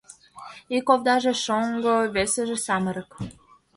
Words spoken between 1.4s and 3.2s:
шоҥго, весыже самырык.